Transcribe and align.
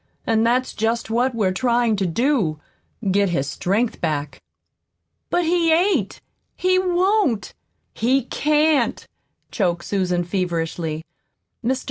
"And 0.25 0.43
that's 0.43 0.73
just 0.73 1.11
what 1.11 1.35
we're 1.35 1.51
trying 1.51 1.95
to 1.97 2.07
do 2.07 2.59
get 3.11 3.29
his 3.29 3.45
strength 3.47 4.01
back." 4.01 4.41
"But 5.29 5.45
he 5.45 5.71
ain't 5.71 6.19
he 6.55 6.79
won't 6.79 7.53
he 7.93 8.23
can't," 8.23 9.05
choked 9.51 9.85
Susan 9.85 10.23
feverishly. 10.23 11.05
"Mr. 11.63 11.79